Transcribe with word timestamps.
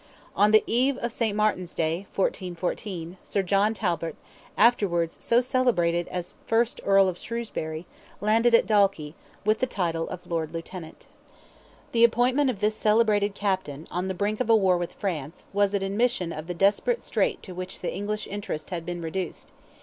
On 0.35 0.49
the 0.49 0.63
eve 0.65 0.97
of 0.97 1.11
St. 1.11 1.37
Martin's 1.37 1.75
Day, 1.75 2.07
1414, 2.15 3.17
Sir 3.23 3.43
John 3.43 3.75
Talbot, 3.75 4.15
afterwards 4.57 5.15
so 5.23 5.41
celebrated 5.41 6.07
as 6.07 6.37
first 6.47 6.81
Earl 6.83 7.07
of 7.07 7.19
Shrewsbury, 7.19 7.85
landed 8.19 8.55
at 8.55 8.65
Dalkey, 8.65 9.13
with 9.45 9.59
the 9.59 9.67
title 9.67 10.09
of 10.09 10.25
Lord 10.25 10.53
Lieutenant. 10.55 11.05
The 11.91 12.03
appointment 12.03 12.49
of 12.49 12.61
this 12.61 12.73
celebrated 12.75 13.35
Captain, 13.35 13.85
on 13.91 14.07
the 14.07 14.15
brink 14.15 14.39
of 14.39 14.49
a 14.49 14.55
war 14.55 14.75
with 14.75 14.93
France, 14.93 15.45
was 15.53 15.75
an 15.75 15.83
admission 15.83 16.33
of 16.33 16.47
the 16.47 16.55
desperate 16.55 17.03
strait 17.03 17.43
to 17.43 17.53
which 17.53 17.81
the 17.81 17.93
English 17.93 18.25
interest 18.25 18.71
had 18.71 18.87
been 18.87 19.03
reduced. 19.03 19.51